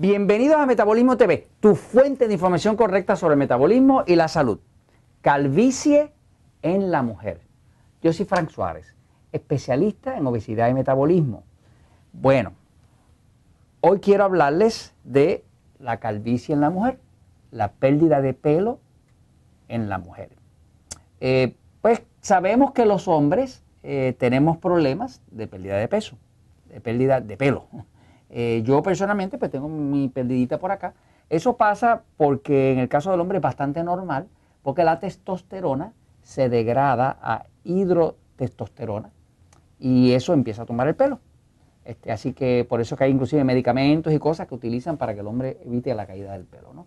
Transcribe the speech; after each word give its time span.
Bienvenidos 0.00 0.58
a 0.58 0.64
Metabolismo 0.64 1.16
TV, 1.16 1.48
tu 1.58 1.74
fuente 1.74 2.28
de 2.28 2.34
información 2.34 2.76
correcta 2.76 3.16
sobre 3.16 3.32
el 3.32 3.38
metabolismo 3.40 4.04
y 4.06 4.14
la 4.14 4.28
salud. 4.28 4.60
Calvicie 5.22 6.12
en 6.62 6.92
la 6.92 7.02
mujer. 7.02 7.40
Yo 8.00 8.12
soy 8.12 8.24
Frank 8.24 8.50
Suárez, 8.50 8.94
especialista 9.32 10.16
en 10.16 10.24
obesidad 10.24 10.68
y 10.68 10.74
metabolismo. 10.74 11.42
Bueno, 12.12 12.52
hoy 13.80 13.98
quiero 13.98 14.22
hablarles 14.22 14.94
de 15.02 15.44
la 15.80 15.98
calvicie 15.98 16.54
en 16.54 16.60
la 16.60 16.70
mujer, 16.70 17.00
la 17.50 17.72
pérdida 17.72 18.20
de 18.20 18.34
pelo 18.34 18.78
en 19.66 19.88
la 19.88 19.98
mujer. 19.98 20.30
Eh, 21.18 21.56
pues 21.82 22.02
sabemos 22.20 22.70
que 22.70 22.86
los 22.86 23.08
hombres 23.08 23.64
eh, 23.82 24.14
tenemos 24.16 24.58
problemas 24.58 25.22
de 25.32 25.48
pérdida 25.48 25.76
de 25.76 25.88
peso, 25.88 26.16
de 26.68 26.80
pérdida 26.80 27.20
de 27.20 27.36
pelo. 27.36 27.66
Eh, 28.30 28.62
yo 28.64 28.82
personalmente 28.82 29.38
pues 29.38 29.50
tengo 29.50 29.68
mi 29.68 30.08
perdidita 30.08 30.58
por 30.58 30.70
acá. 30.70 30.94
Eso 31.30 31.56
pasa 31.56 32.02
porque 32.16 32.72
en 32.72 32.78
el 32.78 32.88
caso 32.88 33.10
del 33.10 33.20
hombre 33.20 33.38
es 33.38 33.42
bastante 33.42 33.82
normal, 33.82 34.28
porque 34.62 34.84
la 34.84 34.98
testosterona 34.98 35.92
se 36.22 36.48
degrada 36.48 37.18
a 37.22 37.46
hidrotestosterona 37.64 39.10
y 39.78 40.12
eso 40.12 40.32
empieza 40.32 40.62
a 40.62 40.66
tomar 40.66 40.88
el 40.88 40.94
pelo. 40.94 41.20
Este, 41.84 42.12
así 42.12 42.34
que 42.34 42.66
por 42.68 42.80
eso 42.80 42.96
que 42.96 43.04
hay 43.04 43.10
inclusive 43.10 43.44
medicamentos 43.44 44.12
y 44.12 44.18
cosas 44.18 44.46
que 44.46 44.54
utilizan 44.54 44.98
para 44.98 45.14
que 45.14 45.20
el 45.20 45.26
hombre 45.26 45.58
evite 45.64 45.94
la 45.94 46.06
caída 46.06 46.32
del 46.32 46.44
pelo. 46.44 46.74
¿no? 46.74 46.86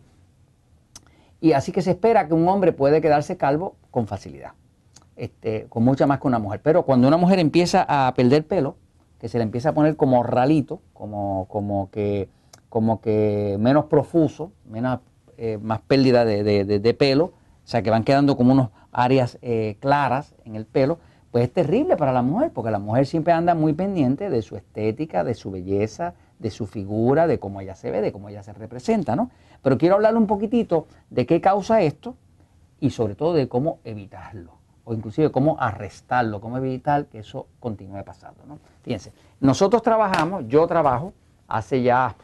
Y 1.39 1.53
así 1.53 1.71
que 1.71 1.81
se 1.81 1.91
espera 1.91 2.27
que 2.27 2.35
un 2.35 2.47
hombre 2.47 2.71
puede 2.71 3.01
quedarse 3.01 3.35
calvo 3.35 3.75
con 3.89 4.05
facilidad, 4.05 4.51
este, 5.15 5.65
con 5.69 5.83
mucha 5.83 6.05
más 6.05 6.19
que 6.19 6.27
una 6.27 6.37
mujer. 6.37 6.61
Pero 6.63 6.83
cuando 6.83 7.07
una 7.07 7.17
mujer 7.17 7.39
empieza 7.39 7.83
a 7.87 8.13
perder 8.13 8.45
pelo, 8.45 8.75
que 9.21 9.29
se 9.29 9.37
le 9.37 9.43
empieza 9.43 9.69
a 9.69 9.73
poner 9.75 9.95
como 9.97 10.23
ralito, 10.23 10.81
como, 10.93 11.45
como, 11.47 11.91
que, 11.91 12.27
como 12.69 13.01
que 13.01 13.55
menos 13.59 13.85
profuso, 13.85 14.51
menos, 14.67 15.01
eh, 15.37 15.59
más 15.61 15.79
pérdida 15.81 16.25
de, 16.25 16.95
pelo, 16.97 17.25
o 17.25 17.31
sea 17.63 17.83
que 17.83 17.91
van 17.91 18.03
quedando 18.03 18.35
como 18.35 18.51
unas 18.51 18.69
áreas 18.91 19.37
eh, 19.43 19.77
claras 19.79 20.33
en 20.43 20.55
el 20.55 20.65
pelo, 20.65 20.97
pues 21.29 21.43
es 21.43 21.53
terrible 21.53 21.97
para 21.97 22.13
la 22.13 22.23
mujer, 22.23 22.49
porque 22.51 22.71
la 22.71 22.79
mujer 22.79 23.05
siempre 23.05 23.31
anda 23.31 23.53
muy 23.53 23.73
pendiente 23.73 24.31
de 24.31 24.41
su 24.41 24.55
estética, 24.55 25.23
de 25.23 25.35
su 25.35 25.51
belleza, 25.51 26.15
de 26.39 26.49
su 26.49 26.65
figura, 26.65 27.27
de 27.27 27.37
cómo 27.37 27.61
ella 27.61 27.75
se 27.75 27.91
ve, 27.91 28.01
de 28.01 28.11
cómo 28.11 28.27
ella 28.27 28.41
se 28.41 28.53
representa, 28.53 29.15
¿no? 29.15 29.29
Pero 29.61 29.77
quiero 29.77 29.93
hablarle 29.93 30.17
un 30.17 30.25
poquitito 30.25 30.87
de 31.11 31.27
qué 31.27 31.41
causa 31.41 31.83
esto 31.83 32.15
y 32.79 32.89
sobre 32.89 33.13
todo 33.13 33.35
de 33.35 33.47
cómo 33.47 33.81
evitarlo 33.83 34.60
o 34.83 34.93
inclusive 34.93 35.31
cómo 35.31 35.57
arrestarlo, 35.59 36.41
cómo 36.41 36.57
evitar 36.57 37.05
que 37.05 37.19
eso 37.19 37.47
continúe 37.59 38.03
pasando. 38.03 38.43
¿no? 38.45 38.59
Fíjense, 38.83 39.13
nosotros 39.39 39.81
trabajamos, 39.81 40.45
yo 40.47 40.65
trabajo 40.67 41.13
hace 41.47 41.81
ya 41.83 42.15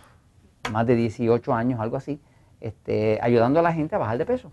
más 0.72 0.86
de 0.88 0.96
18 0.96 1.54
años, 1.54 1.80
algo 1.80 1.98
así, 1.98 2.20
este, 2.60 3.20
ayudando 3.22 3.60
a 3.60 3.64
la 3.64 3.74
gente 3.74 3.96
a 3.96 4.00
bajar 4.00 4.18
de 4.18 4.26
peso. 4.26 4.52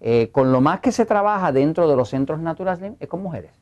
Eh, 0.00 0.30
con 0.32 0.52
lo 0.52 0.60
más 0.60 0.80
que 0.80 0.92
se 0.92 1.04
trabaja 1.04 1.52
dentro 1.52 1.88
de 1.88 1.96
los 1.96 2.08
centros 2.08 2.40
Natural 2.40 2.76
Slim 2.76 2.96
es 3.00 3.08
con 3.08 3.22
mujeres. 3.22 3.52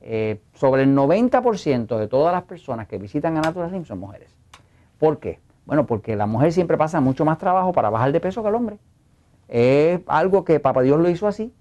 Eh, 0.00 0.40
sobre 0.54 0.82
el 0.82 0.94
90% 0.94 1.98
de 1.98 2.08
todas 2.08 2.32
las 2.32 2.42
personas 2.42 2.88
que 2.88 2.98
visitan 2.98 3.36
a 3.36 3.40
Natural 3.40 3.70
Slim 3.70 3.84
son 3.84 3.98
mujeres. 4.00 4.34
¿Por 4.98 5.18
qué? 5.18 5.40
Bueno, 5.64 5.86
porque 5.86 6.16
la 6.16 6.26
mujer 6.26 6.52
siempre 6.52 6.76
pasa 6.76 7.00
mucho 7.00 7.24
más 7.24 7.38
trabajo 7.38 7.72
para 7.72 7.88
bajar 7.88 8.12
de 8.12 8.20
peso 8.20 8.42
que 8.42 8.48
el 8.48 8.54
hombre. 8.54 8.78
Es 9.48 10.00
algo 10.06 10.44
que 10.44 10.60
Papá 10.60 10.82
Dios 10.82 10.98
lo 10.98 11.08
hizo 11.08 11.26
así 11.26 11.52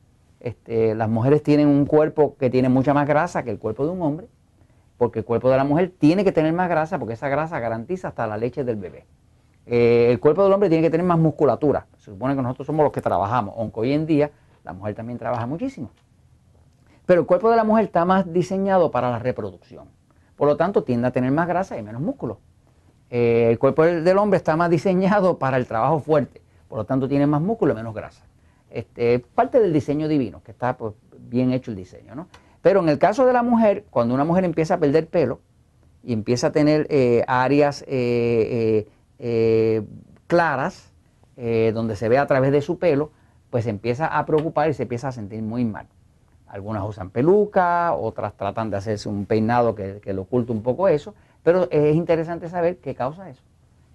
este, 0.42 0.95
las 0.95 1.08
mujeres 1.08 1.44
tienen 1.44 1.67
un 1.67 1.86
cuerpo 1.86 2.36
que 2.38 2.49
tiene 2.49 2.67
mucha 2.67 2.93
más 2.93 3.08
grasa 3.08 3.43
que 3.43 3.52
el 3.52 3.60
cuerpo 3.60 3.86
de 3.86 3.92
un 3.92 4.02
hombre, 4.02 4.27
porque 4.98 5.20
el 5.20 5.26
cuerpo 5.26 5.49
de 5.49 5.58
la 5.58 5.64
mujer 5.64 5.93
tiene 5.98 6.23
que 6.23 6.32
tener 6.32 6.52
más 6.52 6.67
grasa, 6.67 6.98
porque 6.98 7.14
esa 7.14 7.30
grasa 7.30 7.60
garantiza 7.60 8.10
hasta 8.10 8.26
la 8.26 8.38
leche 8.38 8.64
del 8.64 8.76
bebé. 8.76 9.05
Eh, 9.67 10.08
el 10.10 10.20
cuerpo 10.20 10.43
del 10.43 10.52
hombre 10.52 10.70
tiene 10.70 10.83
que 10.83 10.89
tener 10.89 11.05
más 11.05 11.20
musculatura. 11.20 11.86
Se 11.98 12.05
supone 12.05 12.36
que 12.36 12.42
nosotros 12.42 12.65
somos 12.65 12.83
los 12.83 12.92
que 12.92 13.02
trabajamos, 13.02 13.54
aunque 13.58 13.80
hoy 13.82 13.93
en 13.93 14.08
día 14.08 14.32
la 14.64 14.73
mujer 14.73 14.95
también 14.95 15.20
trabaja 15.20 15.45
muchísimo. 15.45 15.92
Pero 17.05 17.21
el 17.21 17.27
cuerpo 17.27 17.49
de 17.52 17.58
la 17.58 17.64
mujer 17.64 17.86
está 17.86 18.04
más 18.05 18.32
diseñado 18.32 18.89
para 18.89 19.11
la 19.11 19.20
reproducción. 19.20 19.86
Por 20.36 20.48
lo 20.48 20.58
tanto, 20.58 20.83
tiende 20.83 21.08
a 21.08 21.11
tener 21.11 21.32
más 21.32 21.48
grasa 21.48 21.77
y 21.77 21.83
menos 21.83 22.02
músculo. 22.02 22.39
Eh, 23.11 23.48
el 23.52 23.60
cuerpo 23.60 23.83
del 23.83 24.17
hombre 24.17 24.38
está 24.38 24.55
más 24.55 24.71
diseñado 24.71 25.38
para 25.38 25.58
el 25.58 25.67
trabajo 25.67 25.99
fuerte. 25.99 26.42
Por 26.67 26.80
lo 26.80 26.86
tanto, 26.86 27.08
tiene 27.08 27.27
más 27.27 27.42
músculo 27.42 27.73
y 27.73 27.76
menos 27.76 27.94
grasa. 27.94 28.23
Este, 28.71 29.20
parte 29.20 29.59
del 29.59 29.73
diseño 29.73 30.08
divino, 30.08 30.42
que 30.43 30.52
está 30.52 30.77
pues, 30.77 30.93
bien 31.20 31.52
hecho 31.52 31.71
el 31.71 31.77
diseño, 31.77 32.15
¿no? 32.15 32.27
Pero 32.61 32.80
en 32.80 32.89
el 32.89 32.99
caso 32.99 33.26
de 33.26 33.33
la 33.33 33.43
mujer, 33.43 33.86
cuando 33.89 34.14
una 34.14 34.23
mujer 34.23 34.45
empieza 34.45 34.76
a 34.76 34.80
perder 34.80 35.08
pelo 35.08 35.42
y 36.04 36.14
empieza 36.14 36.48
a 36.48 36.52
tener 36.52 36.87
eh, 36.89 37.23
áreas 37.27 37.83
eh, 37.87 38.87
eh, 39.20 39.83
claras, 40.27 40.87
donde 41.73 41.95
se 41.95 42.08
ve 42.08 42.20
a 42.20 42.27
través 42.27 42.52
de 42.52 42.61
su 42.61 42.77
pelo, 42.77 43.09
pues 43.49 43.64
se 43.64 43.71
empieza 43.71 44.05
a 44.05 44.23
preocupar 44.27 44.70
y 44.70 44.76
se 44.76 44.83
empieza 44.83 45.08
a 45.08 45.11
sentir 45.11 45.42
muy 45.42 45.65
mal. 45.65 45.88
Algunas 46.45 46.83
usan 46.88 47.09
peluca, 47.09 47.93
otras 47.93 48.38
tratan 48.38 48.70
de 48.70 48.77
hacerse 48.77 49.09
un 49.09 49.26
peinado 49.26 49.73
que, 49.73 50.02
que 50.02 50.14
le 50.14 50.20
oculta 50.20 50.53
un 50.53 50.61
poco 50.61 50.88
eso, 50.88 51.15
pero 51.42 51.67
es 51.71 51.95
interesante 51.95 52.48
saber 52.48 52.77
qué 52.77 52.93
causa 52.93 53.27
eso. 53.27 53.42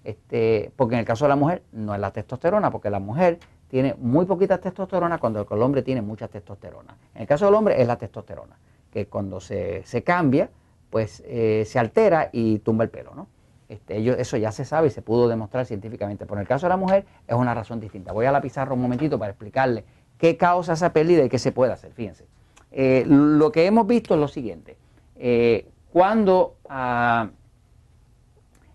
Este, 0.03 0.73
porque 0.75 0.95
en 0.95 1.01
el 1.01 1.05
caso 1.05 1.25
de 1.25 1.29
la 1.29 1.37
mujer 1.37 1.63
no 1.71 1.95
es 1.95 2.01
la 2.01 2.11
testosterona, 2.11 2.73
porque 2.73 2.91
la 2.91 2.99
mujer 2.99 3.39
tiene 3.69 3.95
muy 3.99 4.27
poquita 4.27 4.59
testosterona 4.59 5.19
cuando 5.19 5.47
el 5.49 5.63
hombre 5.63 5.83
tiene 5.83 6.03
mucha 6.03 6.29
testosterona. 6.29 6.97
En 7.15 7.23
el 7.23 7.27
caso 7.27 7.47
del 7.47 7.55
hombre 7.55 7.81
es 7.81 7.87
la 7.87 7.97
testosterona, 7.97 8.57
que 8.93 9.07
cuando 9.07 9.41
se, 9.41 9.85
cambia, 10.05 10.51
pues 10.91 11.23
eh, 11.27 11.65
se 11.67 11.79
altera 11.79 12.31
y 12.33 12.61
tumba 12.61 12.85
el 12.85 12.91
pelo, 12.91 13.15
¿no? 13.15 13.29
Este, 13.69 14.21
eso 14.21 14.37
ya 14.37 14.53
se 14.53 14.65
sabe 14.65 14.87
y 14.89 14.91
se 14.91 15.03
pudo 15.03 15.29
demostrar 15.29 15.67
científicamente. 15.67 16.25
Pero 16.25 16.37
en 16.37 16.43
el 16.43 16.49
caso 16.49 16.67
de 16.67 16.71
la 16.71 16.77
mujer 16.77 17.05
es 17.27 17.35
una 17.35 17.53
razón 17.53 17.81
distinta. 17.81 18.13
Voy 18.13 18.27
a 18.27 18.33
la 18.33 18.41
pizarra 18.41 18.73
un 18.75 18.81
momentito 18.81 19.19
para 19.19 19.33
explicarle 19.33 19.85
qué 20.19 20.37
causa 20.37 20.75
esa 20.75 20.93
pérdida 20.93 21.25
y 21.25 21.29
qué 21.29 21.39
se 21.39 21.51
puede 21.51 21.73
hacer. 21.73 21.93
Fíjense. 21.93 22.27
Eh, 22.71 23.05
lo 23.07 23.51
que 23.51 23.67
hemos 23.67 23.87
visto 23.87 24.15
es 24.15 24.21
lo 24.21 24.29
siguiente. 24.29 24.77
Eh, 25.17 25.69
cuando 25.93 26.57
ah, 26.69 27.31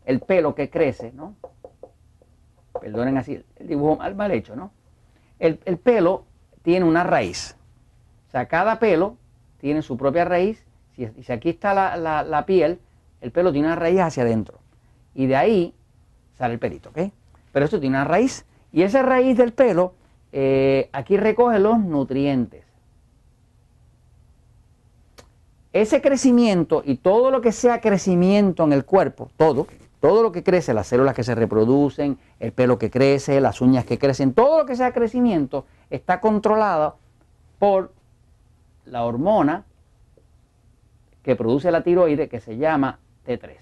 el 0.06 0.20
pelo 0.20 0.56
que 0.56 0.70
crece, 0.70 1.12
¿no? 1.14 1.36
Perdonen 2.80 3.18
así 3.18 3.44
el 3.58 3.68
dibujo 3.68 3.98
mal 4.16 4.32
hecho, 4.32 4.56
¿no? 4.56 4.72
El, 5.42 5.58
pelo 5.58 6.26
tiene 6.62 6.86
una 6.86 7.04
raíz. 7.04 7.58
O 8.28 8.32
sea, 8.32 8.46
cada 8.46 8.78
pelo 8.78 9.18
tiene 9.58 9.82
su 9.82 9.98
propia 9.98 10.24
raíz. 10.24 10.64
Si, 10.96 11.08
si 11.24 11.32
aquí 11.32 11.50
está 11.50 11.74
la, 11.98 12.46
piel, 12.46 12.80
el 13.22 13.32
pelo 13.32 13.52
tiene 13.52 13.68
una 13.68 13.76
raíz 13.76 14.02
hacia 14.02 14.22
adentro. 14.22 14.60
Y 15.16 15.26
de 15.26 15.36
ahí 15.36 15.74
sale 16.38 16.54
el 16.54 16.60
pelito, 16.60 16.90
¿ok? 16.90 17.12
Pero 17.52 17.66
esto 17.66 17.80
tiene 17.80 17.96
una 17.96 18.06
raíz. 18.06 18.46
Y 18.72 18.84
esa 18.84 19.02
raíz 19.02 19.36
del 19.36 19.52
pelo, 19.52 19.96
eh, 20.32 20.92
aquí 20.94 21.18
recoge 21.18 21.58
los 21.58 21.80
nutrientes. 21.80 22.64
Ese 25.74 26.04
crecimiento 26.04 26.84
y 26.86 26.98
todo 26.98 27.32
lo 27.32 27.42
que 27.42 27.52
sea 27.52 27.82
crecimiento 27.82 28.64
en 28.64 28.74
el 28.74 28.86
cuerpo, 28.86 29.32
todo, 29.38 29.66
todo 30.02 30.24
lo 30.24 30.32
que 30.32 30.44
crece, 30.44 30.74
las 30.74 30.88
células 30.88 31.14
que 31.14 31.24
se 31.24 31.36
reproducen, 31.36 32.18
el 32.40 32.52
pelo 32.52 32.80
que 32.80 32.90
crece, 32.90 33.40
las 33.40 33.62
uñas 33.62 33.86
que 33.86 34.00
crecen, 34.00 34.34
todo 34.34 34.58
lo 34.58 34.66
que 34.66 34.76
sea 34.76 34.92
crecimiento 34.92 35.66
está 35.92 36.20
controlado 36.20 36.98
por 37.60 37.94
la 38.86 39.06
hormona 39.06 39.64
que 41.22 41.36
produce 41.36 41.72
la 41.72 41.84
tiroide 41.84 42.28
que 42.28 42.40
se 42.40 42.58
llama 42.58 42.98
T3. 43.28 43.58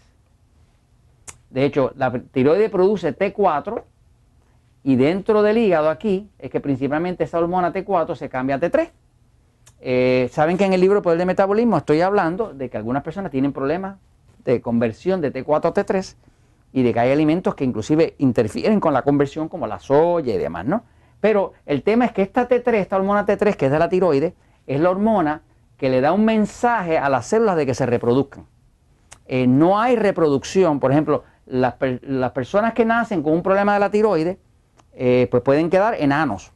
De 1.50 1.66
hecho, 1.66 1.92
la 1.98 2.12
tiroide 2.32 2.70
produce 2.70 3.16
T4 3.16 3.84
y 4.84 4.96
dentro 4.96 5.42
del 5.44 5.58
hígado 5.58 5.90
aquí 5.90 6.30
es 6.40 6.50
que 6.50 6.62
principalmente 6.62 7.26
esa 7.26 7.40
hormona 7.40 7.74
T4 7.74 8.16
se 8.16 8.30
cambia 8.30 8.56
a 8.56 8.60
T3. 8.60 8.92
Eh, 9.82 10.30
Saben 10.32 10.58
que 10.58 10.64
en 10.64 10.72
el 10.72 10.80
libro 10.80 11.02
Poder 11.02 11.18
de 11.18 11.26
Metabolismo 11.26 11.78
estoy 11.78 12.00
hablando 12.00 12.54
de 12.54 12.70
que 12.70 12.78
algunas 12.78 13.04
personas 13.04 13.30
tienen 13.30 13.52
problemas 13.52 13.98
de 14.46 14.62
conversión 14.62 15.20
de 15.20 15.34
T4 15.34 15.66
a 15.66 15.74
T3 15.74 16.16
y 16.72 16.84
de 16.84 16.94
que 16.94 17.00
hay 17.00 17.12
alimentos 17.12 17.56
que 17.56 17.64
inclusive 17.64 18.16
interfieren 18.20 18.80
con 18.80 18.94
la 18.94 19.02
conversión 19.02 19.50
como 19.50 19.68
la 19.68 19.80
soya 19.80 20.34
y 20.34 20.38
demás, 20.38 20.66
¿no? 20.66 20.84
Pero 21.20 21.54
el 21.66 21.84
tema 21.84 22.06
es 22.06 22.12
que 22.12 22.22
esta 22.22 22.48
T3, 22.48 22.74
esta 22.76 22.96
hormona 22.96 23.26
T3 23.26 23.56
que 23.56 23.66
es 23.66 23.72
de 23.72 23.80
la 23.80 23.90
tiroides, 23.90 24.34
es 24.68 24.80
la 24.80 24.90
hormona 24.90 25.42
que 25.78 25.90
le 25.90 26.02
da 26.02 26.12
un 26.12 26.26
mensaje 26.26 26.98
a 26.98 27.10
las 27.10 27.26
células 27.26 27.56
de 27.56 27.66
que 27.66 27.74
se 27.74 27.86
reproduzcan. 27.86 28.46
Eh, 29.26 29.48
no 29.48 29.80
hay 29.80 29.96
reproducción, 29.96 30.80
por 30.80 30.92
ejemplo, 30.92 31.24
las, 31.46 31.76
personas 32.34 32.74
que 32.74 32.86
nacen 32.86 33.24
con 33.24 33.34
un 33.34 33.44
problema 33.44 33.74
de 33.74 33.80
la 33.80 33.90
tiroides, 33.90 34.38
eh, 34.94 35.28
pues 35.32 35.44
pueden 35.44 35.70
quedar 35.70 35.96
enanos. 35.96 36.52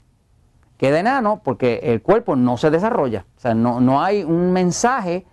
Queda 0.77 0.99
enano 0.99 1.41
porque 1.43 1.79
el 1.83 2.01
cuerpo 2.01 2.35
no 2.35 2.57
se 2.57 2.69
desarrolla, 2.69 3.25
o 3.37 3.39
sea, 3.39 3.53
no, 3.53 3.79
no 3.79 4.01
hay 4.01 4.23
un 4.23 4.51
mensaje 4.51 5.25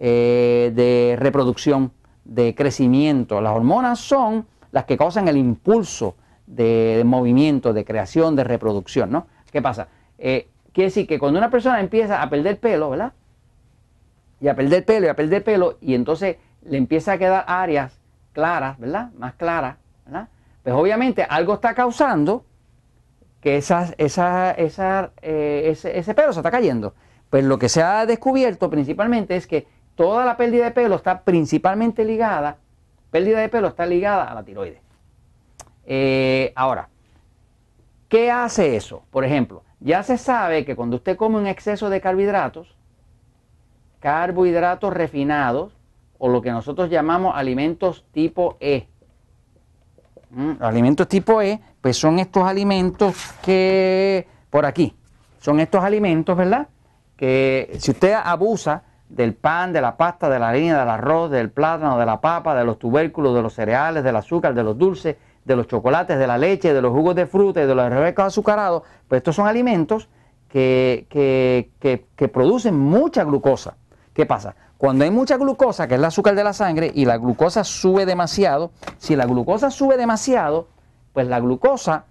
eh, 0.00 0.72
de 0.74 1.16
reproducción 1.18 1.92
de 2.24 2.54
crecimiento. 2.54 3.40
Las 3.40 3.54
hormonas 3.54 3.98
son 3.98 4.46
las 4.72 4.84
que 4.84 4.96
causan 4.96 5.28
el 5.28 5.36
impulso 5.36 6.16
de, 6.46 7.02
movimiento, 7.04 7.72
de 7.72 7.84
creación, 7.84 8.36
de 8.36 8.44
reproducción, 8.44 9.10
¿no? 9.10 9.26
¿Qué 9.50 9.62
pasa? 9.62 9.88
Eh, 10.18 10.48
quiere 10.72 10.88
decir 10.88 11.06
que 11.06 11.18
cuando 11.18 11.38
una 11.38 11.50
persona 11.50 11.80
empieza 11.80 12.22
a 12.22 12.28
perder 12.28 12.58
pelo, 12.58 12.90
¿verdad? 12.90 13.12
Y 14.40 14.48
a 14.48 14.56
perder 14.56 14.84
pelo 14.84 15.06
y 15.06 15.08
a 15.08 15.14
perder 15.14 15.44
pelo, 15.44 15.78
y 15.80 15.94
entonces 15.94 16.36
le 16.62 16.76
empieza 16.76 17.12
a 17.12 17.18
quedar 17.18 17.44
áreas 17.46 17.98
claras, 18.32 18.78
¿verdad? 18.78 19.10
Más 19.16 19.34
claras, 19.34 19.76
¿verdad? 20.04 20.28
Pues 20.62 20.74
obviamente 20.74 21.22
algo 21.22 21.54
está 21.54 21.74
causando 21.74 22.44
que 23.40 23.58
esa, 23.58 23.94
esa, 23.98 24.50
esa, 24.52 25.12
eh, 25.20 25.76
ese 25.84 26.14
pelo 26.14 26.32
se 26.32 26.40
está 26.40 26.50
cayendo. 26.50 26.94
Pues 27.30 27.44
lo 27.44 27.58
que 27.58 27.68
se 27.68 27.82
ha 27.82 28.06
descubierto 28.06 28.70
principalmente 28.70 29.36
es 29.36 29.46
que 29.46 29.66
toda 29.94 30.24
la 30.24 30.36
pérdida 30.36 30.64
de 30.64 30.70
pelo 30.70 30.96
está 30.96 31.22
principalmente 31.22 32.04
ligada, 32.04 32.58
pérdida 33.10 33.40
de 33.40 33.48
pelo 33.48 33.68
está 33.68 33.86
ligada 33.86 34.24
a 34.24 34.34
la 34.34 34.42
tiroides. 34.42 34.80
Eh, 35.86 36.52
ahora, 36.56 36.88
¿qué 38.08 38.30
hace 38.30 38.76
eso? 38.76 39.02
Por 39.10 39.24
ejemplo, 39.24 39.62
ya 39.80 40.02
se 40.02 40.18
sabe 40.18 40.64
que 40.64 40.76
cuando 40.76 40.96
usted 40.96 41.16
come 41.16 41.36
un 41.36 41.46
exceso 41.46 41.90
de 41.90 42.00
carbohidratos, 42.00 42.74
carbohidratos 44.00 44.92
refinados, 44.92 45.76
o 46.18 46.28
lo 46.28 46.40
que 46.40 46.50
nosotros 46.50 46.88
llamamos 46.88 47.36
alimentos 47.36 48.04
tipo 48.12 48.56
E. 48.60 48.88
Los 50.34 50.62
alimentos 50.62 51.06
tipo 51.06 51.42
E, 51.42 51.60
pues 51.80 51.96
son 51.96 52.18
estos 52.18 52.44
alimentos 52.44 53.34
que, 53.42 54.26
por 54.50 54.64
aquí, 54.64 54.94
son 55.40 55.60
estos 55.60 55.84
alimentos, 55.84 56.36
¿verdad? 56.36 56.68
Que 57.16 57.76
si 57.78 57.90
usted 57.90 58.14
abusa 58.14 58.82
del 59.08 59.34
pan, 59.34 59.72
de 59.72 59.80
la 59.80 59.96
pasta, 59.96 60.28
de 60.28 60.38
la 60.38 60.48
harina, 60.48 60.80
del 60.80 60.88
arroz, 60.88 61.30
del 61.30 61.50
plátano, 61.50 61.98
de 61.98 62.06
la 62.06 62.20
papa, 62.20 62.54
de 62.54 62.64
los 62.64 62.78
tubérculos, 62.78 63.34
de 63.34 63.42
los 63.42 63.54
cereales, 63.54 64.02
del 64.02 64.16
azúcar, 64.16 64.54
de 64.54 64.64
los 64.64 64.76
dulces, 64.76 65.16
de 65.44 65.56
los 65.56 65.66
chocolates, 65.66 66.18
de 66.18 66.26
la 66.26 66.38
leche, 66.38 66.72
de 66.72 66.80
los 66.80 66.92
jugos 66.92 67.14
de 67.14 67.26
fruta 67.26 67.62
y 67.62 67.66
de 67.66 67.74
los 67.74 67.88
refrescos 67.88 68.24
azucarados, 68.26 68.82
pues 69.08 69.18
estos 69.18 69.36
son 69.36 69.46
alimentos 69.46 70.08
que, 70.48 71.06
que, 71.10 72.28
producen 72.28 72.78
mucha 72.78 73.24
glucosa. 73.24 73.76
¿Qué 74.12 74.24
pasa? 74.26 74.54
Cuando 74.78 75.04
hay 75.04 75.10
mucha 75.10 75.36
glucosa, 75.36 75.88
que 75.88 75.94
es 75.94 75.98
el 75.98 76.04
azúcar 76.04 76.34
de 76.34 76.44
la 76.44 76.52
sangre, 76.52 76.90
y 76.94 77.04
la 77.04 77.18
glucosa 77.18 77.64
sube 77.64 78.06
demasiado, 78.06 78.70
si 78.98 79.16
la 79.16 79.26
glucosa 79.26 79.70
sube 79.70 79.96
demasiado, 79.96 80.68
pues 81.12 81.26
la 81.26 81.40
glucosa 81.40 82.04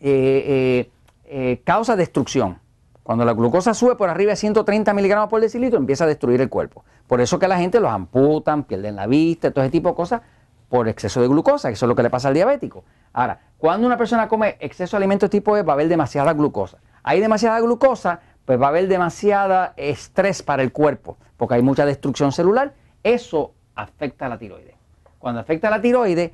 eh, 0.00 0.44
eh, 0.46 0.90
eh, 1.24 1.62
causa 1.64 1.96
destrucción. 1.96 2.58
Cuando 3.04 3.26
la 3.26 3.34
glucosa 3.34 3.74
sube 3.74 3.96
por 3.96 4.08
arriba 4.08 4.30
de 4.30 4.36
130 4.36 4.94
miligramos 4.94 5.28
por 5.28 5.38
decilitro, 5.38 5.78
empieza 5.78 6.04
a 6.04 6.06
destruir 6.06 6.40
el 6.40 6.48
cuerpo. 6.48 6.84
Por 7.06 7.20
eso 7.20 7.38
que 7.38 7.46
la 7.46 7.58
gente 7.58 7.78
los 7.78 7.92
amputan, 7.92 8.64
pierden 8.64 8.96
la 8.96 9.06
vista, 9.06 9.50
todo 9.50 9.62
ese 9.62 9.70
tipo 9.70 9.90
de 9.90 9.94
cosas, 9.94 10.22
por 10.70 10.88
exceso 10.88 11.20
de 11.20 11.28
glucosa, 11.28 11.68
que 11.68 11.74
eso 11.74 11.84
es 11.84 11.88
lo 11.88 11.94
que 11.94 12.02
le 12.02 12.08
pasa 12.08 12.28
al 12.28 12.34
diabético. 12.34 12.82
Ahora, 13.12 13.38
cuando 13.58 13.86
una 13.86 13.98
persona 13.98 14.26
come 14.26 14.56
exceso 14.58 14.96
de 14.96 15.02
alimentos 15.02 15.28
tipo 15.28 15.54
E, 15.54 15.62
va 15.62 15.74
a 15.74 15.74
haber 15.74 15.88
demasiada 15.88 16.32
glucosa. 16.32 16.78
Hay 17.02 17.20
demasiada 17.20 17.60
glucosa, 17.60 18.20
pues 18.46 18.58
va 18.58 18.66
a 18.66 18.68
haber 18.70 18.88
demasiada 18.88 19.74
estrés 19.76 20.42
para 20.42 20.62
el 20.62 20.72
cuerpo, 20.72 21.18
porque 21.36 21.56
hay 21.56 21.62
mucha 21.62 21.84
destrucción 21.84 22.32
celular. 22.32 22.72
Eso 23.02 23.52
afecta 23.74 24.26
a 24.26 24.28
la 24.30 24.38
tiroides. 24.38 24.74
Cuando 25.18 25.42
afecta 25.42 25.68
a 25.68 25.72
la 25.72 25.82
tiroides, 25.82 26.32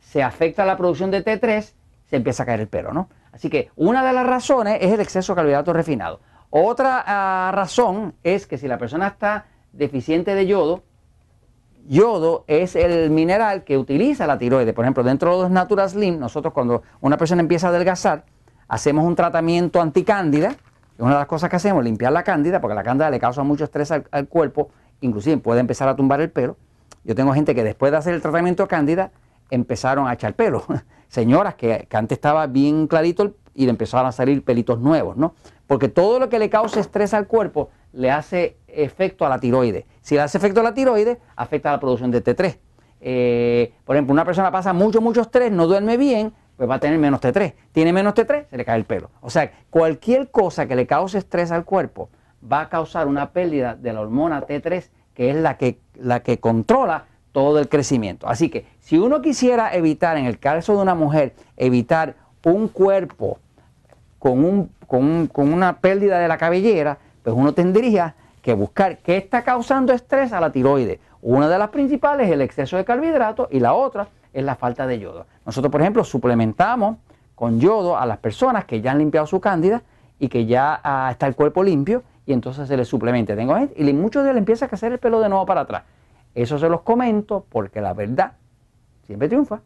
se 0.00 0.22
afecta 0.22 0.66
la 0.66 0.76
producción 0.76 1.10
de 1.10 1.24
T3, 1.24 1.72
empieza 2.16 2.42
a 2.42 2.46
caer 2.46 2.60
el 2.60 2.68
pelo, 2.68 2.92
¿no? 2.92 3.08
Así 3.32 3.50
que 3.50 3.70
una 3.76 4.04
de 4.04 4.12
las 4.12 4.26
razones 4.26 4.78
es 4.80 4.92
el 4.92 5.00
exceso 5.00 5.32
de 5.32 5.36
carbohidratos 5.36 5.74
refinados. 5.74 6.20
Otra 6.50 7.02
ah, 7.04 7.50
razón 7.52 8.14
es 8.22 8.46
que 8.46 8.58
si 8.58 8.68
la 8.68 8.78
persona 8.78 9.08
está 9.08 9.46
deficiente 9.72 10.34
de 10.34 10.46
yodo, 10.46 10.84
yodo 11.88 12.44
es 12.46 12.76
el 12.76 13.10
mineral 13.10 13.64
que 13.64 13.76
utiliza 13.76 14.26
la 14.26 14.38
tiroides. 14.38 14.72
Por 14.72 14.84
ejemplo, 14.84 15.02
dentro 15.02 15.36
de 15.36 15.42
los 15.42 15.50
Natural 15.50 15.90
Slim, 15.90 16.18
nosotros 16.18 16.54
cuando 16.54 16.82
una 17.00 17.16
persona 17.16 17.42
empieza 17.42 17.66
a 17.66 17.70
adelgazar, 17.70 18.24
hacemos 18.68 19.04
un 19.04 19.16
tratamiento 19.16 19.80
anticándida. 19.80 20.50
Es 20.50 21.00
una 21.00 21.14
de 21.14 21.18
las 21.18 21.26
cosas 21.26 21.50
que 21.50 21.56
hacemos, 21.56 21.82
limpiar 21.82 22.12
la 22.12 22.22
cándida, 22.22 22.60
porque 22.60 22.76
la 22.76 22.84
cándida 22.84 23.10
le 23.10 23.18
causa 23.18 23.42
mucho 23.42 23.64
estrés 23.64 23.90
al, 23.90 24.06
al 24.12 24.28
cuerpo, 24.28 24.70
inclusive 25.00 25.38
puede 25.38 25.58
empezar 25.58 25.88
a 25.88 25.96
tumbar 25.96 26.20
el 26.20 26.30
pelo. 26.30 26.56
Yo 27.02 27.16
tengo 27.16 27.34
gente 27.34 27.54
que 27.54 27.64
después 27.64 27.90
de 27.90 27.98
hacer 27.98 28.14
el 28.14 28.22
tratamiento 28.22 28.68
cándida 28.68 29.10
empezaron 29.50 30.08
a 30.08 30.14
echar 30.14 30.34
pelo. 30.34 30.64
señoras 31.08 31.54
que, 31.54 31.86
antes 31.92 32.16
estaba 32.16 32.46
bien 32.48 32.88
clarito 32.88 33.34
y 33.54 33.64
le 33.64 33.70
empezaron 33.70 34.06
a 34.06 34.12
salir 34.12 34.44
pelitos 34.44 34.80
nuevos, 34.80 35.16
¿no? 35.16 35.34
Porque 35.66 35.88
todo 35.88 36.18
lo 36.18 36.28
que 36.28 36.38
le 36.38 36.50
causa 36.50 36.80
estrés 36.80 37.14
al 37.14 37.28
cuerpo 37.28 37.70
le 37.92 38.10
hace 38.10 38.56
efecto 38.66 39.24
a 39.24 39.28
la 39.28 39.38
tiroides. 39.38 39.84
Si 40.00 40.16
le 40.16 40.22
hace 40.22 40.38
efecto 40.38 40.60
a 40.60 40.64
la 40.64 40.74
tiroides, 40.74 41.18
afecta 41.36 41.68
a 41.68 41.72
la 41.72 41.80
producción 41.80 42.10
de 42.10 42.22
T3. 42.22 42.58
Eh, 43.00 43.72
por 43.84 43.94
ejemplo, 43.94 44.12
una 44.12 44.24
persona 44.24 44.50
pasa 44.50 44.72
mucho, 44.72 45.00
mucho 45.00 45.20
estrés, 45.20 45.52
no 45.52 45.66
duerme 45.68 45.96
bien, 45.96 46.32
pues 46.56 46.68
va 46.68 46.76
a 46.76 46.80
tener 46.80 46.98
menos 46.98 47.20
T3. 47.20 47.54
Tiene 47.70 47.92
menos 47.92 48.14
T3, 48.14 48.46
se 48.50 48.56
le 48.56 48.64
cae 48.64 48.76
el 48.76 48.84
pelo. 48.84 49.10
O 49.20 49.30
sea, 49.30 49.52
cualquier 49.70 50.30
cosa 50.30 50.66
que 50.66 50.74
le 50.74 50.86
cause 50.86 51.18
estrés 51.18 51.52
al 51.52 51.64
cuerpo 51.64 52.10
va 52.50 52.62
a 52.62 52.68
causar 52.68 53.06
una 53.06 53.30
pérdida 53.30 53.76
de 53.76 53.92
la 53.92 54.00
hormona 54.00 54.46
T3, 54.46 54.90
que 55.14 55.30
es 55.30 55.36
la 55.36 55.56
que, 55.56 55.78
la 55.94 56.20
que 56.20 56.40
controla 56.40 57.06
todo 57.34 57.58
el 57.58 57.68
crecimiento. 57.68 58.28
Así 58.28 58.48
que 58.48 58.64
si 58.78 58.96
uno 58.96 59.20
quisiera 59.20 59.74
evitar, 59.74 60.16
en 60.16 60.26
el 60.26 60.38
caso 60.38 60.76
de 60.76 60.82
una 60.82 60.94
mujer, 60.94 61.34
evitar 61.56 62.14
un 62.44 62.68
cuerpo 62.68 63.38
con, 64.20 64.44
un, 64.44 64.70
con, 64.86 65.26
con 65.26 65.52
una 65.52 65.78
pérdida 65.78 66.20
de 66.20 66.28
la 66.28 66.38
cabellera, 66.38 66.96
pues 67.24 67.34
uno 67.36 67.52
tendría 67.52 68.14
que 68.40 68.54
buscar 68.54 68.98
qué 68.98 69.16
está 69.16 69.42
causando 69.42 69.92
estrés 69.92 70.32
a 70.32 70.40
la 70.40 70.52
tiroides. 70.52 71.00
Una 71.22 71.48
de 71.48 71.58
las 71.58 71.70
principales 71.70 72.28
es 72.28 72.32
el 72.34 72.40
exceso 72.40 72.76
de 72.76 72.84
carbohidratos 72.84 73.48
y 73.50 73.58
la 73.58 73.74
otra 73.74 74.06
es 74.32 74.44
la 74.44 74.54
falta 74.54 74.86
de 74.86 75.00
yodo. 75.00 75.26
Nosotros, 75.44 75.72
por 75.72 75.80
ejemplo, 75.80 76.04
suplementamos 76.04 76.98
con 77.34 77.58
yodo 77.58 77.98
a 77.98 78.06
las 78.06 78.18
personas 78.18 78.64
que 78.64 78.80
ya 78.80 78.92
han 78.92 78.98
limpiado 78.98 79.26
su 79.26 79.40
cándida 79.40 79.82
y 80.20 80.28
que 80.28 80.46
ya 80.46 80.80
ah, 80.84 81.08
está 81.10 81.26
el 81.26 81.34
cuerpo 81.34 81.64
limpio 81.64 82.04
y 82.26 82.32
entonces 82.32 82.68
se 82.68 82.76
les 82.76 82.86
suplementa. 82.86 83.34
Tengo 83.34 83.56
gente, 83.56 83.74
y 83.76 83.92
muchos 83.92 84.22
de 84.22 84.30
ellos 84.30 84.38
empieza 84.38 84.66
a 84.66 84.68
crecer 84.68 84.92
el 84.92 85.00
pelo 85.00 85.20
de 85.20 85.28
nuevo 85.28 85.44
para 85.46 85.62
atrás. 85.62 85.82
Eso 86.34 86.58
se 86.58 86.68
los 86.68 86.82
comento 86.82 87.46
porque 87.48 87.80
la 87.80 87.94
verdad 87.94 88.32
siempre 89.04 89.28
triunfa. 89.28 89.60